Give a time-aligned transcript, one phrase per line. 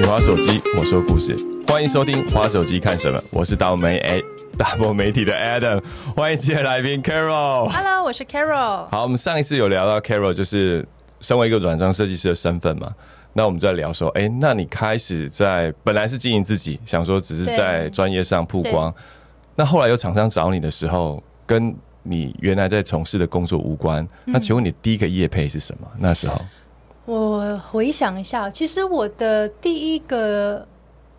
[0.00, 4.20] 你滑手机，我说故事，欢迎收听《滑手机看什么》，我是大媒哎
[4.56, 5.82] 大波媒体的 Adam，
[6.14, 7.68] 欢迎今天来宾 Carol。
[7.68, 8.86] Hello，我是 Carol。
[8.86, 10.86] 好，我们上一次有聊到 Carol，就是
[11.18, 12.94] 身为一个软装设计师的身份嘛。
[13.32, 18.94] 那我们在聊说，哎、那你开始在本来是经营自己，想说只是在对专业上曝光，
[19.56, 21.74] 那后来有厂商找你的时候，跟
[22.04, 24.06] 你原来在从事的工作无关。
[24.24, 25.88] 那请问你第一个业配是什么？
[25.98, 26.40] 那时候
[27.08, 30.68] 我回想一下，其实我的第一个，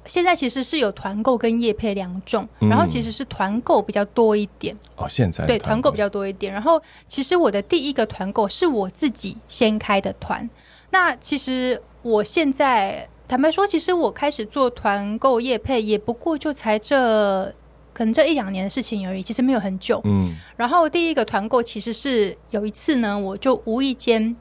[0.05, 2.69] 现在其实是有团购跟业配两种，嗯。
[2.69, 5.89] 然后其实是团购比较多一点，哦，现在对，团购。
[5.89, 6.53] 比较多一点。
[6.53, 10.47] 然后其实我的第一个团购是我自己先开的团，
[10.91, 17.51] 那其实我现在坦白说，其实我开始做团购业配，也不过就才这
[17.93, 19.99] 可能这一两年的事情而已，其实没有很久。
[20.03, 20.35] 嗯。
[20.55, 24.35] 然后第一个团购其实是有一次呢，我就无意间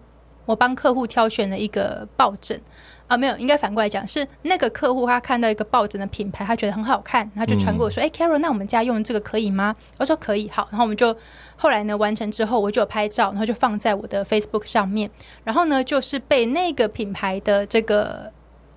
[0.48, 2.58] 我帮客户挑选了一个抱枕
[3.06, 11.14] 啊，没有，应该反过来讲，是那个客户他看到一个抱枕的品牌，他觉得很好看，他就传给我说：“哎、c a r o l 那我们家用这个可以吗？”我说：“可以，好。”然后我们就
[11.56, 15.10] 后来呢完成之后，我就有拍照，然后就放在我的 Facebook 上面，
[15.44, 18.32] 然后呢就是被那个品牌的这个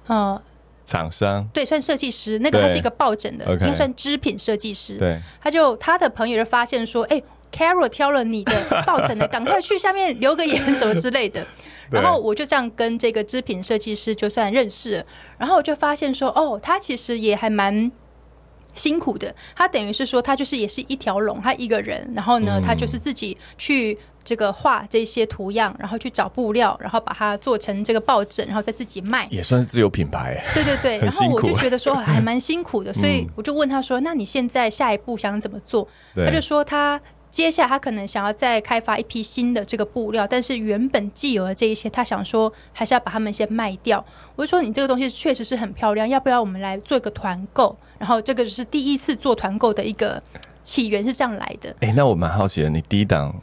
[0.07, 0.41] 呃。
[0.83, 4.97] 厂商对，算设计师，那个他是一个抱枕的，应该算织品设计师。
[4.97, 11.45] 对他就他的朋友就发现说，哎、a r o l 挑了你的抱枕的，赶快去下面留个言什么之类的。
[11.91, 15.05] 然后我就这样跟这个织品设计师就算认识了，
[15.37, 17.91] 然后我就发现说，哦，他其实也还蛮。
[18.73, 29.27] 辛苦的，他等于是说，他就是也是一条龙，他一个人，然后呢，嗯他就是自己去这个画这些图样，然后去找布料，然后把它做成这个抱枕，然后再自己卖。
[29.29, 30.41] 也算是自有品牌。
[30.53, 35.85] 对对对，然后我就觉得说 还蛮辛苦的，所以嗯我就问他说：“那你现在下一步想怎么做？”
[36.15, 36.97] 他就说他
[37.31, 44.05] 接下来他可能想要再开发一批新的这个布料，但是原本既有的这一些，他想说还是要把它们先卖掉。
[44.35, 47.73] 我就说你这个东西确实是很漂亮，要不要我们来做一个团购？
[47.97, 50.21] 然后这个就是第一次做团购的一个
[50.61, 51.73] 起源是这样来的。
[51.79, 53.33] 哎、那我蛮好奇的，你第一档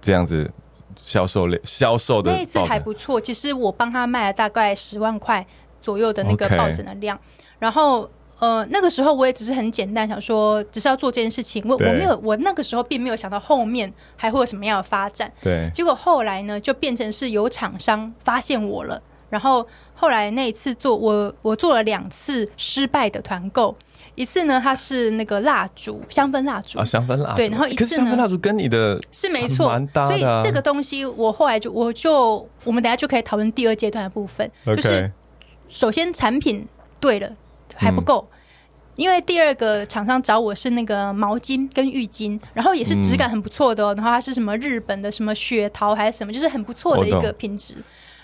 [0.00, 0.50] 这样子
[0.96, 5.46] 销售量销售的那一次还不错，其实我帮他卖了大概十万块
[5.82, 7.18] 左右的那个抱枕的量
[7.58, 8.10] 然后。
[8.38, 11.64] 呃，那个时候我也只是很简单想说，只是要做这件事情。
[11.66, 15.32] 我我没有，我那个时候并没有想到后面还会有什么样的发展。
[15.42, 15.70] 对。
[15.72, 23.74] 结果后来呢，就变成是有厂商发现我了，然后后来那一次做我我做了两次失败的团购，
[24.14, 35.10] 一次呢它是那个蜡烛香氛蜡烛，啊，香氛蜡烛，对然后一次呢香氛蜡烛跟你的是没错，蛮搭所以这个东西我后来就我就我们等下就可以讨论第二阶段的部分，就是
[35.68, 36.68] 首先产品
[37.00, 37.32] 对了
[37.76, 38.28] 还不够。
[38.94, 47.74] 因为第二个厂商找我是那个毛巾跟浴巾，然后也是质感很不错的哦，然后它是什么日本的什么雪桃还是什么，就是很不错的一个品质。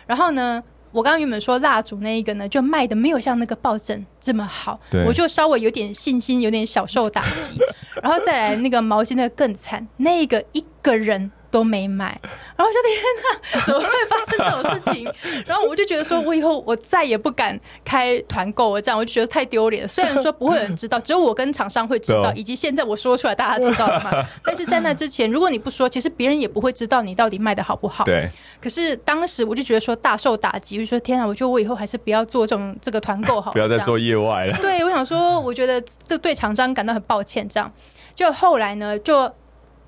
[0.07, 7.61] 然后呢，我刚刚原本说蜡烛那一个呢，就卖的没有像那个抱枕这么好，我就稍微有点信心，有点小受打击。
[8.03, 12.19] 然后再来那个毛巾那个更惨，那个一个人都没买。
[12.57, 15.05] 然后我说 天哪，怎么会发生这种事情？
[15.47, 19.89] 然后我就觉得说，我以后我再也不敢开团购了，这样我就觉得太丢脸了。
[19.89, 24.27] 虽然说不会有人知道，只有我跟厂商会知道，以及现在我说出来大家知道了嘛。
[24.45, 28.05] 但是在那之前，如果你不说，其实别人也不会知道你到底卖的好不好。
[28.05, 28.29] 对
[28.61, 34.57] 可是当时我就觉得说大受打击，我就说天啊，我觉得我以后还是不要做这种这个团购好了， 不要再做业外了。
[34.59, 37.47] 对，我想说，我觉得这对厂商感到很抱歉。
[37.49, 37.71] 这样，
[38.15, 39.31] 就后来呢，就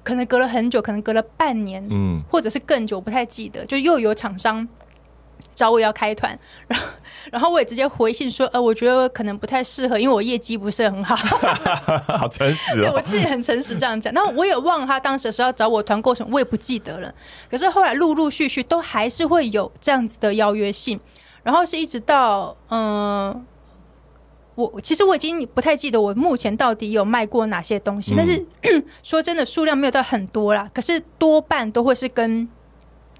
[0.04, 4.68] 可能隔了很久，可能隔了半年，嗯，或者是更久，我不太记得，就又有厂商
[5.54, 6.38] 找我要开团，
[6.68, 6.86] 然后
[7.32, 11.16] 然后我也直接回信说，呃，我觉得可能不太适合，因为我业绩不是很好。
[12.18, 13.02] 好诚实对我哦。
[13.08, 17.12] 自己很诚实这样讲，那我也忘了他当时是要找我团购什么，我也不记得了。
[17.50, 21.00] 可是后来陆陆续续都还是会有这样子的邀约信，
[21.42, 23.46] 然后是一直到嗯、
[24.54, 28.46] 我其实我已经不太记得我目前到底有卖过哪些东西，嗯但是
[29.02, 32.48] 说真的数量没有到很多啦，可是多半都会是跟。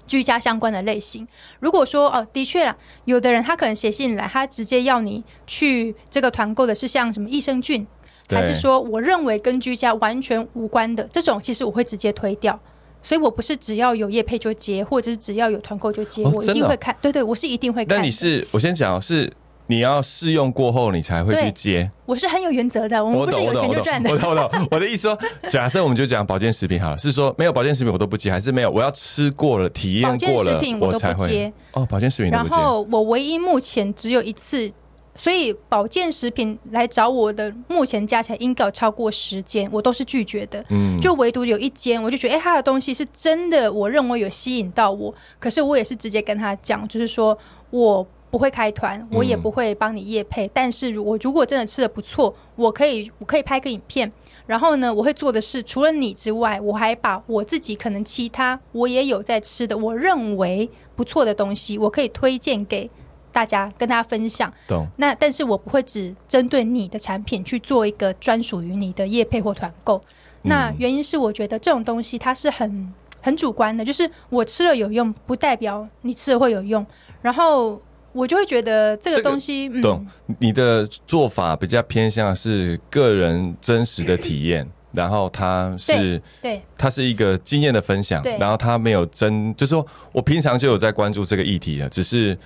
[0.07, 1.27] 居家相关的类型，
[1.59, 7.87] 如果说哦，的确啦，有的人他可能写信来，他直接要你去这个团购的是像什么益生菌，
[8.29, 12.59] 还是说我认为跟居家完全无关的这种，其实我会直接推掉。
[13.01, 16.95] 所以我不是只要有业配就接，或者是只要有团购就接，我一定会看。
[17.01, 17.95] 对对，我是一定会看的。
[17.97, 19.33] 那你是我先讲哦是
[19.67, 21.89] 你要试用过后你才会去接。
[22.05, 24.17] 我是很有原则的，我们不是有钱就赚的我。
[24.17, 24.67] 懂我懂。
[24.71, 25.19] 我的意思说，
[25.49, 31.53] 假设我们就讲保健食品好了，是说没有保健食品我都不接，还是没有我要吃过了、体验过了我才会接。
[31.71, 32.31] 哦，保健食品。
[32.31, 34.71] 然后我唯一目前只有一次，
[35.15, 40.63] 所以保健食品来找我的，目前加起来应该有超过十间，我都是拒绝的。
[40.69, 45.13] 嗯就唯独有一间，我就觉得，哎、他的东西是真的，我认为有吸引到我。
[45.39, 47.37] 可是我也是直接跟他讲，就是说
[47.71, 50.49] 我不会开团，我也不会帮你夜配。
[50.53, 54.11] 但是我如果真的吃的不错，我可以我可以拍个影片。
[54.45, 62.87] 然后呢，我会做的是，除了你之外，我还把我自己可能其他我也有在吃的，我认为不错的东西，我可以推荐给
[63.31, 64.53] 大家，跟大家分享。
[64.67, 64.85] 懂。
[64.97, 69.99] 那但是我不会只针对你的产品去做一个专属于你的夜配或团购。
[70.43, 76.85] 那原因是我觉得这种东西它是很很主观的，就是我吃了有用，不代表你吃了会有用。
[77.23, 77.81] 然后。
[78.15, 80.07] 我就会觉得这个东西，懂
[80.39, 92.37] 你的做法比较偏向是个人真实的体验，然后它是对，它是一个经验的分享，然后它没有真，就是说我平常就有在关注这个议题了，只是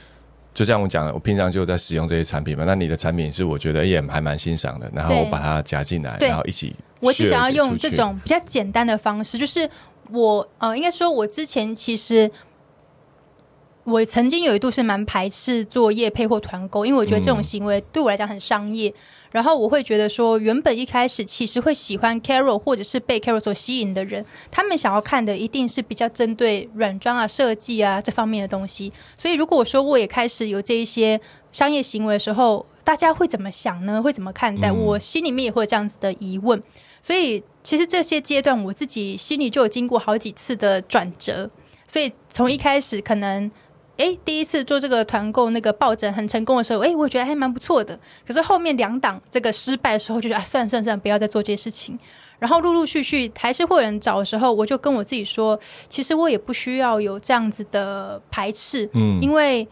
[0.55, 2.63] 就像我讲的，我平常就有在使用这些产品嘛。
[2.65, 9.69] 那你的产品是我觉得也还蛮欣赏的，然后我把它加进来，然后一起，我只想要用这种比较简单的方式，就是
[10.09, 12.31] 我呃，应该说我之前其实。
[13.89, 18.93] 我曾经有一度是蛮排斥做业配或团购，因为我觉得这种行为对我来讲很商业。
[19.31, 28.91] 然后我会觉得说，原本一开始其实会喜欢 Carol 或者是被 Carol 所吸引的人，他们想要看的一定是比较针对软装啊、设计啊这方面的东西。
[29.15, 31.21] 所以如果说我也开始有这一些
[31.51, 34.01] 商业行为的时候，大家会怎么想呢？
[34.01, 34.71] 会怎么看待？
[34.71, 36.59] 我心里面也会有这样子的疑问。
[37.03, 41.47] 所以其实这些阶段我自己心里就有经过好几次的转折。
[41.87, 43.49] 所以从一开始可能。
[43.99, 47.99] 哎，第一次做这个团购那个抱枕很成功的时候，哎，我觉得还蛮不错的。
[48.25, 51.99] 可是后面两档这个失败的时候，就觉得啊，算了算了算了，不要再做这些事情。
[52.39, 55.59] 然后陆陆续续还是会有人找的时候，我就跟我自己说，
[55.89, 59.67] 其实我也不需要有这样子的排斥，嗯，因为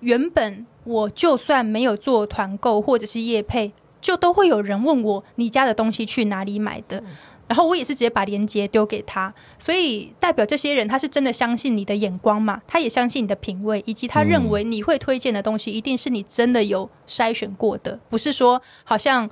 [0.00, 3.70] 原本我就算没有做团购或者是业配，
[4.00, 7.04] 就都会有人问我你家的东西去哪里买的。
[7.48, 12.60] 然后我也是直接把链接丢给他，所以代表这些人他是真的相信你的眼光嘛？
[12.66, 19.30] 他也相信你的品味，以及他认为你会推荐的东西一定是你真的有筛选过的，不是说好像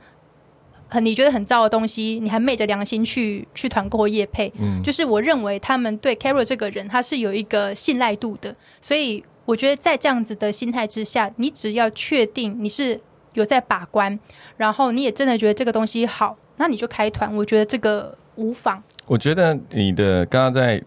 [0.86, 4.52] 很你觉得很糟的东西，你还昧着良心去去团购或业配。
[4.60, 13.00] 嗯，就是我认为他们对 Carol 这个人他是有一个信赖度的，所以我觉得在这样子的心态之下，你只要确定你是
[13.32, 14.20] 有在把关，
[14.56, 16.36] 然后你也真的觉得这个东西好。
[16.56, 18.82] 那你就开团，我觉得这个无妨。
[19.06, 20.82] 我觉得你的刚刚在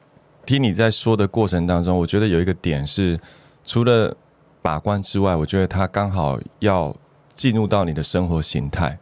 [0.45, 3.19] 听你在说的过程当中，我觉得有一个点是，
[3.65, 4.15] 除了
[4.61, 6.95] 把关之外，我觉得它刚好要
[7.33, 8.97] 进入到你的生活形态，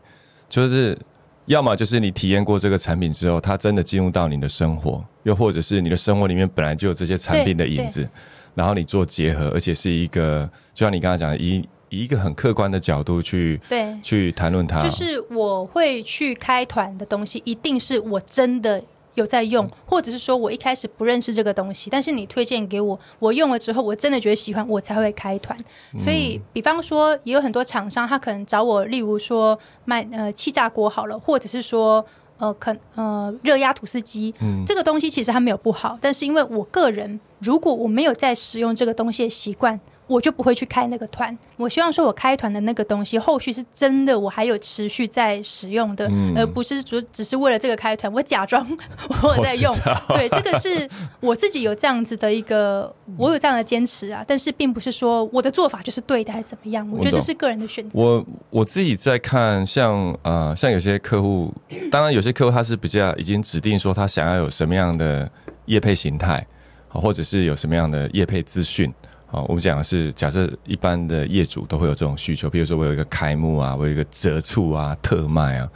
[0.49, 0.97] 就是
[1.45, 8.09] 要么就是你体验过这个产品之后，它真的进入到你的生活，又或者是你的生活里面本来就有这些产品的影子，
[8.53, 11.67] 然后你做结合，而且是一个就像你刚刚讲的一。
[11.95, 13.95] 以一个很客观的角度去对。
[14.03, 18.83] 去谈论它，就是我会去开团的东西，一定是我真的
[19.13, 25.57] 有在用，或者是说我一开始不认识这个东西，但是你推荐给我，我用了之后，我真的觉得喜欢，我才会开团。
[25.97, 32.05] 所以，比方说，也有很多厂商，他可能找我，例如说卖呃气炸锅好了，或者是说
[32.37, 39.79] 呃可呃热压吐司机，嗯，这个东西其实它没有不好，但是因为我个人如果我没有在使用这个东西的习惯。
[40.07, 41.37] 我就不会去开那个团。
[41.57, 48.65] 我希望说，我开团的那个东西，后续是真的，我还有持续在使用的，而不是只只是为了这个开团，我假装
[49.23, 49.75] 我在用。
[50.09, 50.87] 对，这个是
[51.19, 54.23] 我自己有这样子的一个， 我有这样的坚持啊。
[54.27, 56.87] 但是，并不是说我的做法就是对的，还是怎么样？
[56.91, 57.99] 我觉得这是个人的选择。
[57.99, 61.53] 我我自己在看，像呃，像有些客户，
[61.91, 65.29] 当然有些客户他是比较已经指定说他想要有什么样的
[65.65, 66.45] 业配形态，
[66.89, 68.93] 或者是有什么样的业配资讯。
[69.35, 75.69] 哦，我们讲的是假设一般的业主都会有这种需求，比如说我有一个开幕啊，我有一个折促啊、特卖啊。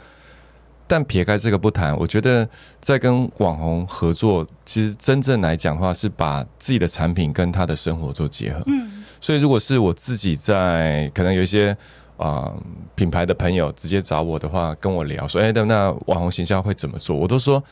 [0.86, 2.48] 但撇开这个不谈，我觉得
[2.80, 8.62] 在跟网红合作，其实真正来讲的话，是把自己的产品跟他的生活做结合。
[8.66, 11.76] 嗯，所以如果是我自己在，可能有一些
[12.16, 12.50] 啊
[12.94, 17.14] 品牌的朋友直接找我的话，跟我聊说，哎，那那网红形象会怎么做？
[17.14, 17.62] 我都说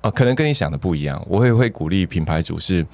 [0.00, 1.24] 啊，可能跟你想的不一样。
[1.28, 2.84] 我会会鼓励品牌主是。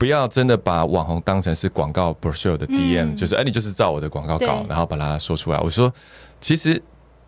[0.00, 5.58] 不要真的把网红当成是广告 brochure 的 DM，就是哎，你就是照我的广告稿，然后把它说出来。
[5.58, 5.92] 我说，
[6.40, 6.82] 其实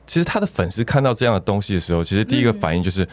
[0.07, 3.07] 其实他的粉丝看到这样的东西的时候，其实第一个反应就是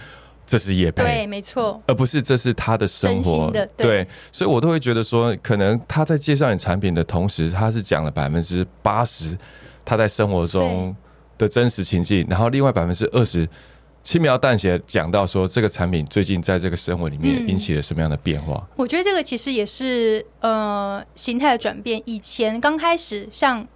[0.47, 3.51] 这是叶配，对，没错，而不是这是他的生活。
[3.75, 9.37] 对，所以我都会觉得说，可能他在介绍你产品的同时，他是讲了百分之八十
[9.83, 10.95] 他在生活中
[11.37, 13.45] 的真实情境，然后另外百分之二十。
[14.09, 18.67] 轻描淡写讲到说，这个产品最近在这个生活里面引起了什么样的变化？
[18.75, 22.01] 我觉得这个其实也是呃形态的转变。
[22.05, 23.67] 以前刚开始像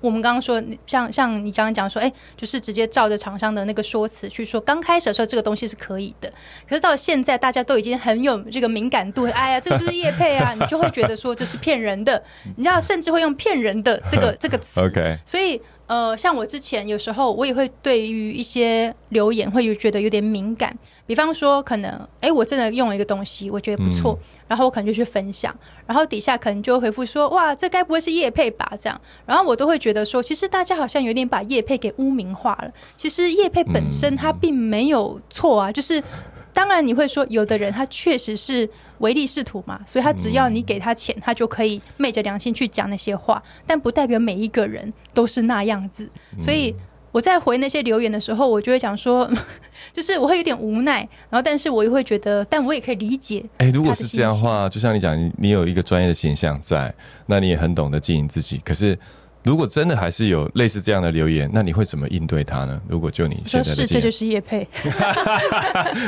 [0.00, 6.28] 我们刚刚说，像像你刚刚讲说，哎，就是直接照着厂商的那个说辞去说，刚开始的时候这个东西是可以的，
[6.68, 12.20] 可是到现在大家都已经很有这个敏感度，哎呀，这个就是叶配啊，你就会觉得说这是骗人的，
[12.56, 14.80] 你知道，甚至会用骗人的这个这个词。
[14.84, 20.72] OK，所以呃，像我之前有时候我也会对于一些留言会觉得有点敏感。
[21.04, 24.16] 比方说，可能哎，我真的用了一个东西，我觉得不错，
[24.46, 25.52] 然后我可能就去分享，
[25.84, 28.72] 然后底下可能就会回复说，哇，这该不会是叶配吧？
[28.80, 32.72] 这样，然后我都会觉得说，其实大家好像有点把叶配给污名化了。
[32.94, 36.00] 其实叶配本身它并没有错啊，就是
[36.52, 46.08] 当然你会说，有的人他确实是唯利是图嘛，所以他只要你给他钱，他就可以昧着良心去讲那些话，但不代表每一个人都是那样子，
[46.40, 46.74] 所以。
[47.12, 49.28] 我在回那些留言的时候，我就会讲说，
[49.92, 53.44] 就是我会有点无奈，然后但是我也会觉得，但我也可以理解。
[53.56, 56.94] 哎，如果是这样的话，就像你讲，你你有一个专业的形象在，
[57.26, 58.58] 那你也很懂得经营自己。
[58.64, 58.96] 可是，
[59.42, 62.80] 如果真的还是有类似这样的留言，那你会怎么应对他呢？
[62.88, 64.68] 如果就你现在是，这就是叶佩。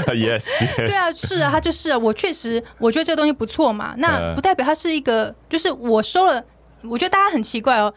[0.09, 0.47] Yes，
[0.77, 1.99] 对啊，是啊，他就是啊。
[1.99, 3.95] 我确实，我觉得这个东西不错嘛。
[3.97, 6.45] 那不代表他是一个，就是我收了，
[6.83, 7.93] 我觉得大家很奇怪哦。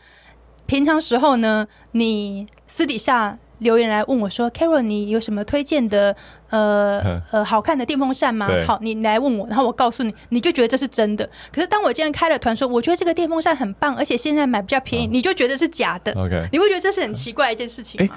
[0.66, 6.16] 平常时候呢，你私底下留言来问我说：“Carol，你有什么推荐的
[6.50, 11.30] 呃呃好看的电风扇吗？”好，你来问我，然后我告诉你，你就觉得这是真的。
[11.54, 16.12] 可是当我今天开了团说，我觉得这个电风扇很棒，而且现在买比较便宜，你就觉得是假的。
[16.14, 18.16] OK，你会觉得这是很奇怪一件事情吗？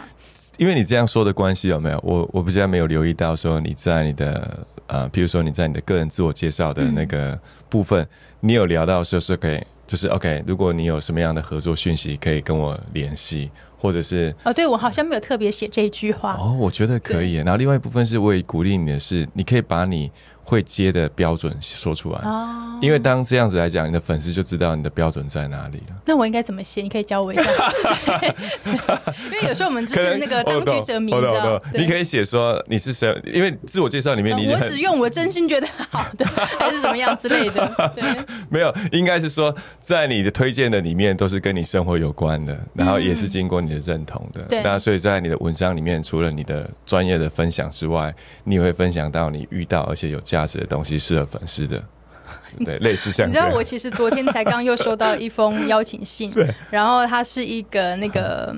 [0.56, 2.00] 因为你这样说的关系有没有？
[2.04, 8.06] 我我比较没有留意到说你在你的呃，比如说你在你的个人自我介绍的那个部分，
[8.40, 9.62] 你有聊到说是可以。
[9.86, 17.34] 就是 OK，如果你有什么样的合作讯息，可以跟我联系，或者是哦，对我好像没有特别写这句话哦，我觉得可以。
[17.36, 20.10] 然后另外一部分是，我也鼓励你的是，你可以把你。
[20.48, 25.96] 会接的标准说出来哦，因为当这样子来讲，你的粉丝就知道你的标准在哪里了。
[26.06, 26.80] 那我应该怎么写？
[26.80, 27.42] 你可以教我一下。
[29.30, 37.70] 因为有时候我们就是那个当局者迷，知道你可以写说你是谁，因为自我介绍里面你我只用我真心觉得好的，还是怎么样之类的。
[37.94, 38.02] 对
[38.48, 44.42] 没有，应该是说在你的推荐的里面都是跟你生活有关的，然后也是经过你的认同的。
[44.44, 50.38] 对那所以在你的文章里面，除了你的专业的分享之外，你也会分享到你遇到而且有价。
[50.38, 51.82] 价值的东西适合粉丝的，
[52.64, 58.54] 对，类似像你知道，我其实昨天才刚又收到一封邀请信， 对然后它是一个那个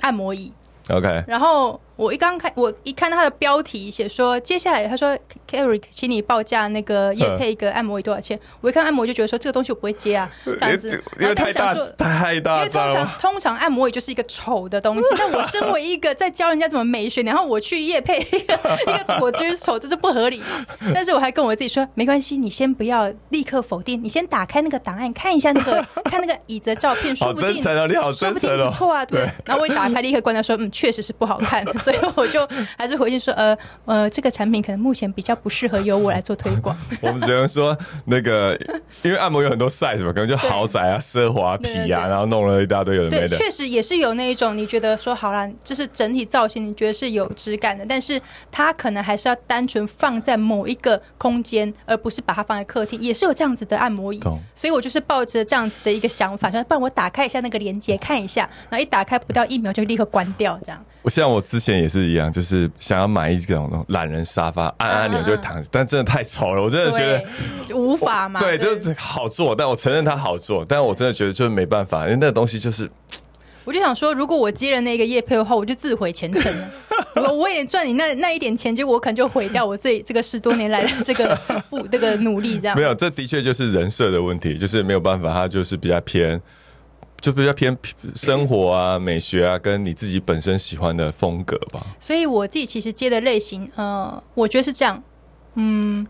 [0.00, 0.52] 按摩椅
[0.90, 1.80] ，OK，然后。
[1.98, 5.18] 我一刚开，我一看到他的标题写说，接下来他说
[5.50, 8.38] ，Carrie，请你报价那个夜配一个按摩椅多少钱？
[8.60, 18.54] 我一看按摩就觉得说这个东西我不会接啊， 这样子，因为太大太大，因为通常通常按摩椅就是一个丑的东西， 但我身为一个在教人家怎么美学，然后我去夜配一个
[18.86, 20.40] 一个我觉得丑，这是不合理。
[20.94, 27.56] 但是我还跟我自己说，没关系，你先不要立刻否定，你先打开那个档案看一下那个 看那个椅子的照片，说不定
[27.88, 29.28] 你好真诚不错啊，对。
[29.44, 31.64] 然后我一打开立刻关掉，说嗯，确实是不好看。
[31.88, 36.76] 所以我就还是回去说，呃呃，这个产品可能目前比较不适合由我来做推广。
[37.00, 38.58] 我们只能说，那个
[39.02, 43.36] 因为按摩有很多 size 嘛，可能就豪宅啊、奢华皮啊，然后弄了一大堆有的没的。
[43.36, 53.00] 确实也是有那一种，你觉得说好了，就是整体造型你觉得是有质感的，但是它可能还是要单纯放在某一个空间，而不是把它放在客厅。
[53.00, 54.20] 也是有这样子的按摩椅，
[54.54, 60.84] 所以我就是抱着这样子的一个想法，说，不然我打开一下那个链接看一下，然后一打开不到一秒就立刻关掉，这样。
[61.02, 68.40] 我像我之前也是一样，就是想要买一种懒人沙发，按按钮就躺，但真的太丑了，我真的觉得无法嘛。
[68.40, 72.90] 对，就是好做，但我承认它好做，但我真的觉得就是没办法，因为那个东西就是。
[73.64, 76.70] 我就想说，如果我接了那个叶配的话，我就自毁前程了。
[77.16, 81.36] 我我也赚你那那一点钱，结果我可能就毁掉我这 这个十多年来的这个
[81.68, 82.74] 付这个努力，这样。
[82.76, 86.40] 没有，这的确就是人设的问题，就是没有办法，它就是比较偏。
[87.20, 87.76] 就比较偏
[88.14, 91.84] 生活啊、美学啊，跟你自己本身喜欢的风格吧。
[91.98, 95.02] 所以我自己其实接的类型，呃，我觉得是这样。
[95.54, 96.06] 嗯，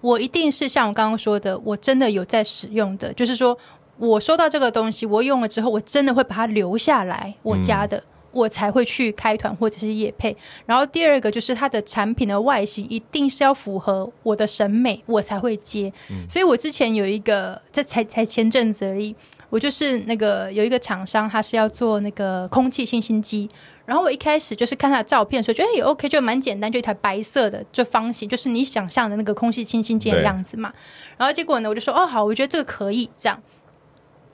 [0.00, 3.58] 我一定是像我刚刚说的，我真的有在使用的，就是说
[3.98, 8.00] 我收到这个东西，我用了之后，我真的会把它留下来我家的，
[8.30, 10.36] 我才会去开团或者是夜配。
[10.64, 15.92] 然后第二个就是它的产品的外形一定是要符合我的审美，我才会接。
[16.30, 19.16] 所以我之前有一个，这才才前阵子而已。
[19.48, 23.48] 我就是那个有一个厂商，他是要做那个空气清新机，
[23.84, 30.72] 然后我一开始就是看他的照片，说觉得也 OK，就蛮简单，就一台白色的，就方形，就是你想象的那个空气清新机的样子嘛。
[31.16, 33.40] 然后结果呢，我就说哦好，我觉得这个可以这样。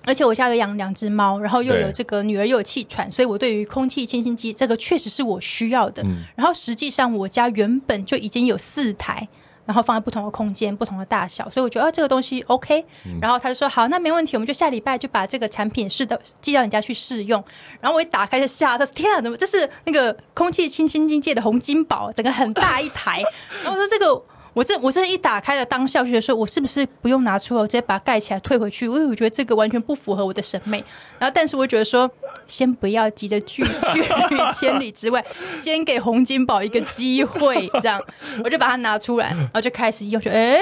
[0.04, 6.02] 而且我家有养两只猫，然后又有这个女儿又有气喘，所以我对于空气清新机这个确实是我需要的。
[6.35, 9.28] 然后实际上我家原本就已经有四台。
[9.73, 12.85] 然后放在不同的空间、不同的大小，所以我觉得哦这个东西 OK。
[13.23, 17.43] 然后他就说好，那没问题，我们就下礼拜就把这个产品试的寄到你家去试用。
[17.81, 23.23] 然后我一打开就吓，他说天啊，怎么这是那个空气清新境界的洪金宝，整个很大一台。
[23.64, 24.23] 然后我说这个。
[24.55, 28.85] 我这我这一打开的当下，就觉得说我是不是不用拿出来，我直接把它盖起来退回去？
[28.87, 30.85] 因为我觉得这个完全不符合我的审美。
[31.19, 32.11] 然后，但是我觉得说，
[32.47, 35.25] 先不要急着拒拒于千里之外，
[35.63, 38.01] 先给洪金宝一个机会，这样
[38.45, 40.59] 我就把它拿出来，然后就开始用，说哎，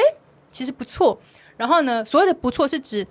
[0.52, 1.20] 其实不错。
[1.56, 3.06] 然后呢，所谓的不错是指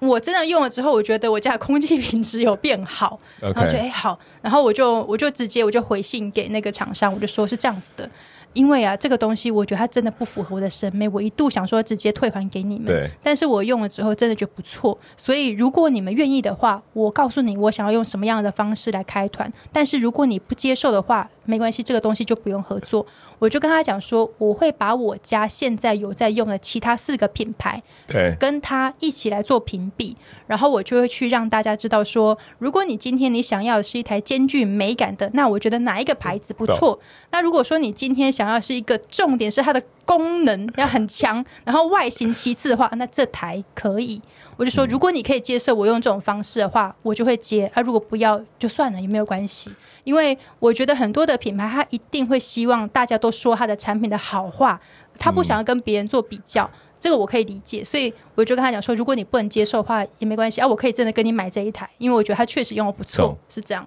[0.00, 8.06] 我真的用了之后，我觉得我家的空气品质有变好，然后觉得哎好，然后我就我就直接我就回信给那个厂商，我就说是这样子的。
[8.52, 12.86] 因为啊，这个东西我觉得它真的不符合我的审美，我一度想说直接退还给你们。
[12.86, 13.10] 对。
[13.20, 14.96] 但是我用了之后，真的觉得不错。
[15.16, 19.52] 所以如果你们愿意的话，我告诉你我想要用什么样的方式来开团。
[19.72, 23.04] 但是如果你不接受的话，没关系，这个东西就不用合作。
[23.40, 36.98] 我就跟他讲说，我会把我家现在有在用的其他四个品牌，对，跟他一起来做评比，然后我就会去让大家知道说，如果你今天你想要的是一台兼具美感的，那我觉得哪一个牌子不错。
[37.30, 44.20] 那如果说你今天想要是一个重点是它的功能要很强，然后外形其次的话，那这台可以。
[44.56, 49.70] 我就说，如果你可以接受我用这种方式的话，我就会接；啊，如果不要就算了，也没有关系。
[50.04, 54.80] 因为我觉得很多的品牌，它一定会希望大家都说它的产品的好话，
[55.18, 56.70] 他不想要跟别人做比较，
[57.04, 57.84] 这个我可以理解。
[57.84, 63.86] 所以我就跟他讲说，如果你不能接受的话，也没关系啊，我可以真的跟你买这一台，因为我觉得它确实用的不错，是这样。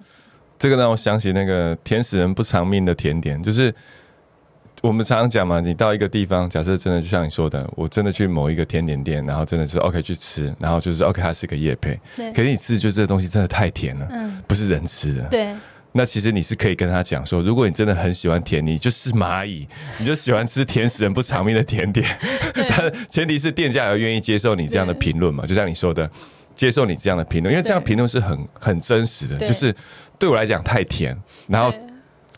[0.56, 3.74] 这个让我想起那个甜食人不偿命的甜点，就是。
[4.80, 12.32] 我们常常讲嘛，你到一个地方，假设真的就像你说的，我真的去某一个甜点店，然后真的是 OK 去吃，然后就是 OK 它是个夜配，对。
[12.32, 15.52] 可是你吃就这个东西真的太甜了，嗯，不是人吃的，对。
[15.98, 19.66] 那其实你是可以跟他讲说，如果你真的很喜欢甜，你就是蚂蚁，
[19.98, 22.06] 你就喜欢吃甜食人不偿命的甜点，
[22.54, 26.08] 但前提是店家要愿意接受你这样的评论嘛，就像你说的，
[26.54, 29.74] 接受你这样的评论，因为这样评论是很很真实的，就是
[30.20, 31.76] 对我来讲太甜，然后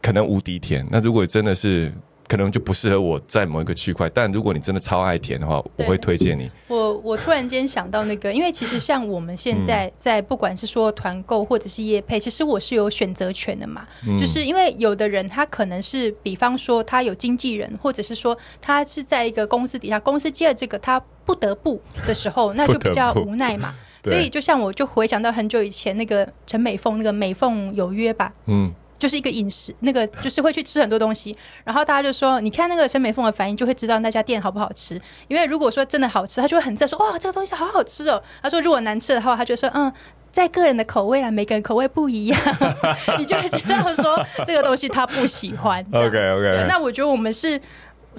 [0.00, 1.92] 可能无敌甜，那如果真的是。
[2.30, 6.48] 可能就不适合我在某一个区块，但如果你真的超爱甜的话，我会推荐你。
[6.68, 13.84] 我我突然间想到那个，因为其实像我们现在在不管是说团购或者是业配，其实我是有选择权的嘛。
[14.16, 23.74] 就是因为有的人他可能是，比方说他有经纪人，或者是说他是在一个公司底下，公司接了这个他不得不的时候，那就比较无奈嘛。
[24.04, 28.72] 所以就像我就回想到很久以前那个陈美凤那个美凤有约吧，嗯。
[29.00, 35.00] 就是一个饮食，那个就是会去吃很多东西，然后大家就说，你看那个陈美凤的反应，就会知道那家店好不好吃。
[35.26, 38.22] 因为如果说真的好吃，他就会很赞说，哇，这个东西好好吃哦。
[38.42, 39.92] 他说如果难吃的话，他就说，嗯，
[40.30, 42.38] 在个人的口味啊，每个人口味不一样，
[43.18, 45.84] 你就会知道说这个东西他不喜欢。
[45.92, 47.60] OK OK，那我觉得我们是。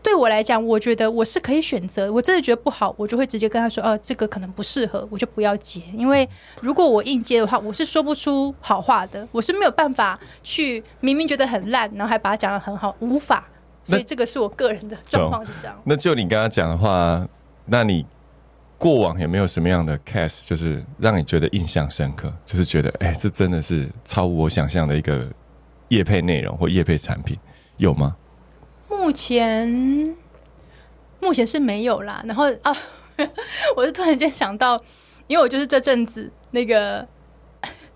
[0.02, 2.12] 对我来讲，我觉得我是可以选择。
[2.12, 6.28] 我真的觉得不好，我就会直接跟他说：“哦，这个可能不适合，我就不要接。”因为
[6.62, 13.48] 如果我硬接的话，我是说不出好话的，我是没有办法去明明觉得很烂，然后还把它讲的很好，无法。
[13.84, 15.76] 所以这个是我个人的状况是这样。
[15.84, 17.28] 那就你刚刚讲的话，
[17.66, 18.06] 那你
[18.78, 22.32] 过往有没有什么样的 case，就是让你觉得印象深刻？
[22.46, 25.28] 就是觉得哎，这真的是超乎我想象的一个
[25.90, 27.38] 叶配内容或叶配产品，
[27.78, 28.16] 有吗？
[28.92, 30.16] 目前
[31.20, 32.76] 目前是没有啦，然后啊，
[33.76, 34.80] 我是突然间想到，
[35.28, 37.08] 因为我就是这阵子那个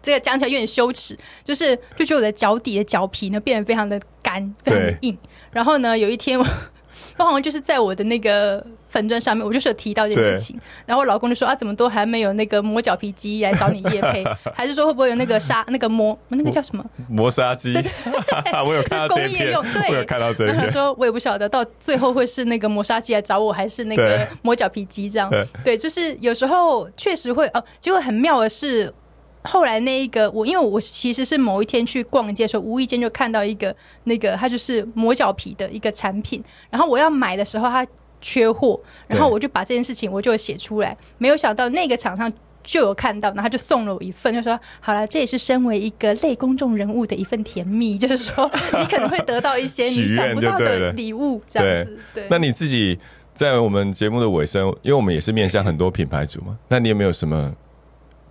[0.01, 5.17] 这个讲起来有点羞耻，就是就觉得我的脚底的脚皮呢变得非常的干，非常的硬，
[5.51, 6.45] 然后呢有一天我。
[7.17, 14.23] 我好像就是在我的那个粉钻上面，我就是有提到这件事情，然后我老公就说啊，怎么都还没有那个磨脚皮机来找你叶配，
[14.55, 17.73] 还是说会不会有那个砂那个磨那个叫什么磨砂机？
[18.65, 20.55] 我有看到这用，对，我有看到这片。
[20.55, 25.29] 他说我也不晓得到最后会是那个磨砂机来找我，还是那个 磨脚皮机这样？
[25.65, 28.93] 对，就是有时候确实会哦，结果很妙的是。
[29.47, 36.43] 后来那一个我，因为我其实是某一天去逛街的时候，无意间就看到一个那个，它就是磨脚皮的一个产品。
[36.71, 37.85] 然后我要买的时候，它
[38.27, 40.97] 缺货，然后我就把这件事情我就写出来。
[41.19, 42.31] 没有想到那个厂商
[42.63, 51.99] 就有看到，然后他就送了我一份，就说：“好了，这也是身为一个类公众人物的一份甜蜜， 就是说你可能会得到一些你 想不到的礼物。”这样子。
[52.15, 52.25] 对。
[52.31, 52.97] 那你自己
[53.35, 57.53] 在我们节目的尾声，因为我们也是面向很多品牌主嘛，那你有没有什么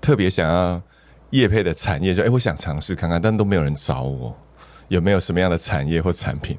[0.00, 0.82] 特别想要？
[1.30, 4.36] 业配的产业就哎，我想尝试看看，但都没有人找我。
[4.86, 6.56] 有没有什么样的产业或产品？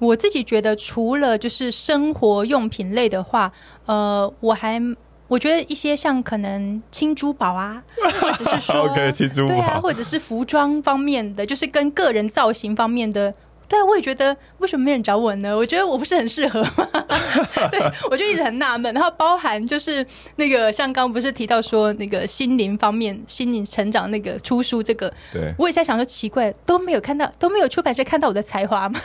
[0.00, 3.52] 嗯，我自己觉得，除了就是生活用品类的话，
[3.86, 4.80] 呃，我还
[5.28, 7.82] 我觉得一些像可能轻珠宝啊，
[8.20, 13.34] 或者是说， OK，轻珠宝，对啊，或者是服装方面的，就是跟个人造型方面的。
[13.68, 15.56] 对啊，我也觉得为什么没人找我呢？
[15.56, 16.88] 我觉得我不是很适合吗？
[17.70, 18.92] 对， 我就一直很纳闷。
[18.94, 20.04] 然后包含就是
[20.36, 29.00] 那个像刚不是提到说那个心灵方面、心灵成长那个出书这个，对，我也在想说奇怪，都没有看到，都没有出版社看到我的才华吗？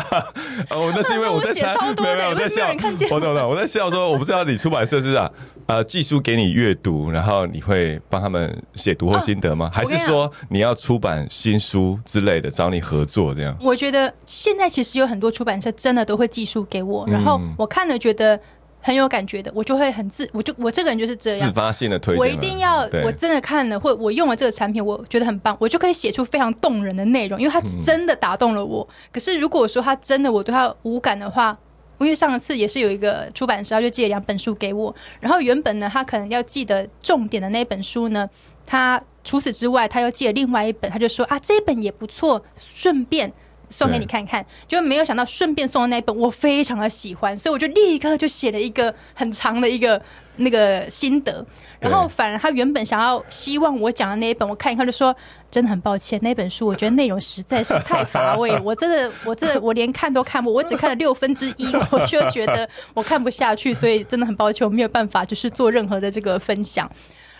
[0.70, 2.66] 哦，那是因为我在写超多的，我在笑，
[3.10, 5.30] 我懂了，我在笑说，我不知道你出版社是啊，
[5.66, 9.70] 呃，寄书给你阅读，然后你会帮他们写读后心得吗？
[9.72, 13.56] 还是说你要出版新书之类的，找你合作这样？
[13.60, 13.93] 我觉得
[14.24, 18.40] 现在其实有很多出版社真的都会寄书给我，然后我看了觉得。
[18.86, 22.20] 很有感觉的，我就会很自，我就我这个人就是这样，自发性的推荐。
[22.20, 28.86] 我一定要，我真的看了或我用了这个产品，我觉得很棒，我就可以写出非常动人的内容，因为它真的打动了我。
[29.10, 31.56] 可是如果说它真的我对他无感的话，
[31.98, 38.28] 因为上次也是有一个出版社，他就寄了两本书给我，然后原本呢，他可能要记得重点的那本书呢，
[38.66, 43.32] 他除此之外，他又寄了另外一本，他就说啊，这一本也不错，顺便。
[43.70, 50.00] 送给你看看，就没有想到顺便送的那一本我非常的喜欢，所以我就立刻就写了一个很长的一个
[50.36, 51.44] 那个心得。
[51.80, 55.14] 然后反而他原本想要希望我讲的那一本，我看一看就说
[55.50, 66.90] 真的很抱歉，那本书我觉得内容实在是太乏味， 我真的我真的我连看都看不，我只看了六分之一，我就觉得我看不下去，所以真的很抱歉，我没有办法就是做任何的这个分享。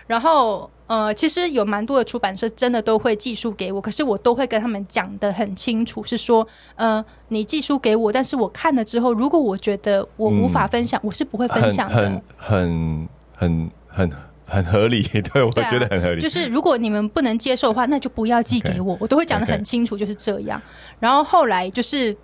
[0.07, 11.95] 然后，呃，其实有蛮多的出版社真的都会寄书给我，可是我都会跟他们讲的很清楚，是说，呃，你寄书给我，但是我看了之后，如果我觉得我无法分享，我是不会分享的。
[11.97, 14.13] 很很很很
[14.45, 16.21] 很合理， 对我觉得很合理。
[16.21, 20.61] 就是如果你们不能接受的话，那就不要寄给我，我都会讲的很清楚，就是这样。
[21.01, 22.15] 然后后来就是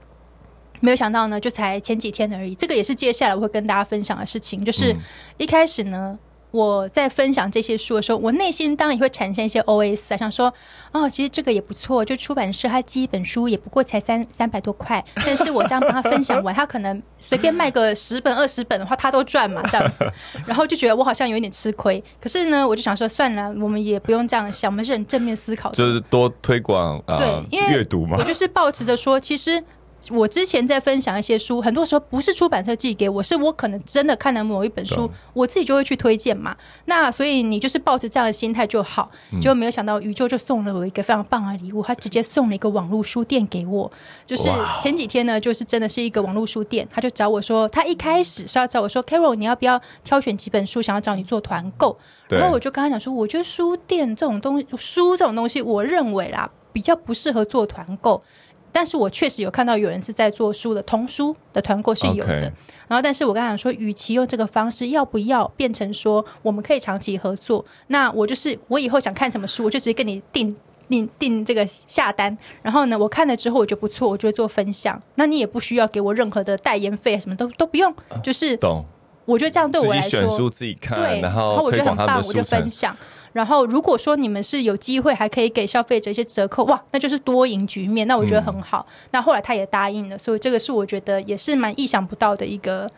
[0.80, 4.94] 没有想到呢，就才前几天而已，这个也是接下来我会跟大家分享的事情，就是
[5.38, 6.18] 一开始呢。
[6.50, 10.52] 我在分享这些书的时候，我内心当然也会产生一些 OS 啊，想说，
[10.92, 20.10] 哦，其实这个也不错，就出版社他寄一本书也不过才三三百多块，但是我这样帮他分享完，他可能随便卖个十本二十本的话，他都赚嘛，这样子，
[20.46, 22.02] 然后就觉得我好像有一点吃亏。
[22.20, 29.62] 可是呢，我就想说，算了，我们也不用这样想，我们是很正面思考，就是多推广啊，对，因为阅读嘛，我就是抱持着说，其实。
[30.08, 36.56] 我之前在分享一些书，很多时候不是出版社寄给我，是我可能真的看了某一本书，我自己就会去推荐嘛。
[36.86, 39.10] 那所以你就是抱着这样的心态就好，
[39.40, 43.90] 就没有想到宇宙就送了我一个非常棒的礼物，他直接送了一个网络书店给我。
[44.24, 44.48] 就是
[44.80, 51.96] 前几天呢，就是真的是一个网络书店，他就找我说，他一开始是要找我说，Carol，你要不要挑选几本书，想要找你做团购？
[52.28, 58.22] 然后我就跟他讲说，我觉得书店这种东西，书这种东西，我认为啦，比较不适合做团购。
[58.72, 62.52] 但是我确实有看到有人是在做书的童书的团购是有的，
[62.88, 67.64] 然后但是我刚才说，与其用这个方式，要不要变成说我们可以长期合作？
[67.88, 70.54] 那我就是我以后想看什么书，我就直接跟你订
[70.88, 75.00] 订订这个下单，然后呢，我看了之后我觉得不错，我就会做分享。
[75.14, 78.84] 那你也不需要给我任何的代言费，什么都都不用，就是懂。
[79.26, 82.96] 我觉得这样对我来说，选书自己看，对，然后我觉得很棒，我就分享。
[83.32, 88.84] 然后，如果说你们是有机会还可以给消费者一些折扣，哇，那就是多赢局面，那我觉得很好。
[89.12, 92.90] 那后来他也答应了，所以这个是我觉得也是蛮意想不到的一个，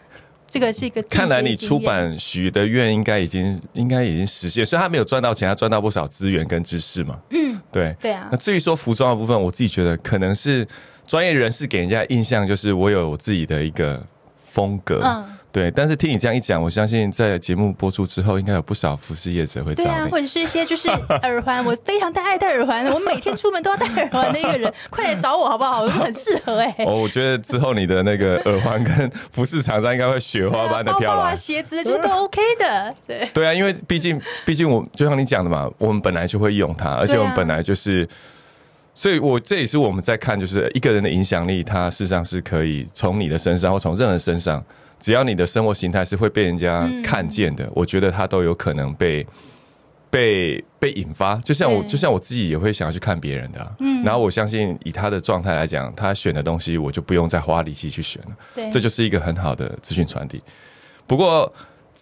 [0.46, 1.02] 这个是一个。
[1.02, 7.18] 看来你出版许的愿应该已经应该已经实现，虽然他没有赚到钱，他赚到不少资源跟知识嘛。
[7.30, 8.28] 嗯，对对啊。
[8.32, 10.66] 那至于说服装的部分，我自己觉得可能是
[11.06, 14.02] 专业人士给人家印象就是我有我自己的一个
[14.52, 15.00] 风格。
[15.02, 15.24] 嗯。
[15.52, 19.90] 对，但是听你这样一讲，我相信在节目播出之后，应该有不少服饰业者会找你。
[19.90, 20.88] 对啊，或者是一些就是
[21.22, 25.82] 耳环，我非常戴爱戴耳环，我每天出门都要戴耳环的一个人，快来找我好不好？
[25.84, 26.74] 我很适合哎。
[26.86, 31.36] 哦，我觉得之后你的那个耳环跟服饰厂商应该会雪花般的 漂亮。
[31.36, 33.28] 鞋子其实都 OK 的，对。
[33.34, 38.08] 对啊，因为毕竟毕竟我就像你讲的嘛，我们本来就会用它，而且我们本来就是，
[38.94, 44.62] 所以我这也是我们在看，就是一个人的影响力，它事实上是可以从你的身上或从任何人身上。
[45.00, 49.26] 只要你的生活形态是会被人家看见的，我觉得他都有可能被
[50.08, 51.34] 被被引发。
[51.38, 53.76] 就像我，就像我自己也会想要去看别人的。
[53.80, 58.36] 嗯，然后我相信以他的状态来讲，他选的东西我就不用再花力气去选了。
[58.54, 60.40] 对，这就是一个很好的资讯传递。
[61.04, 61.52] 不过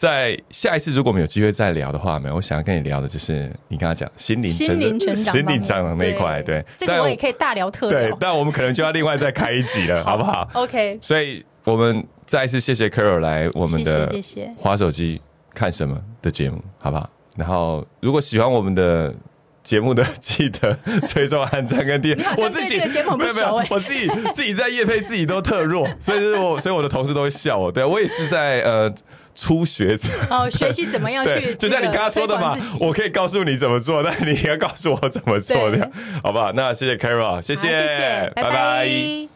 [0.01, 6.41] 在下一次如果我们有机会再聊的话，没有，我想要跟你聊的就是你刚刚讲心灵心灵成长、心灵成长那一块。
[6.41, 8.01] 对，这个我也可以大聊特聊。
[8.01, 10.99] 对，但我们可能就要另外再开一集了， 好不好？OK。
[11.03, 12.03] 所以我们。
[12.25, 14.09] 再一次谢谢 Carol 来我们的
[14.57, 15.21] 花手机
[15.53, 17.11] 看什么的节目，好不好？
[17.37, 19.13] 然后如果喜欢我们的
[19.65, 22.17] 节目的，记得追踪、按赞跟订。
[22.39, 27.73] 我自己没有没有，我自己自己在夜配自己都特弱，所以我所以我的同事都会笑我。
[27.73, 28.95] 对我也是在呃
[29.35, 35.91] 初学者哦，学习怎么样去，就像你刚刚说的嘛，我可以告诉你怎么做， 但你要告诉我怎么做的，
[36.23, 36.53] 好不好？
[36.53, 39.29] 那谢谢 Carol，谢谢，谢谢，拜拜。